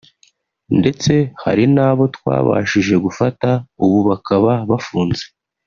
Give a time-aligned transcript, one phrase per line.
[0.79, 1.13] ndetse
[1.43, 3.49] hari n’abo twabashije gufata
[3.83, 5.23] ubu bakaba bafunze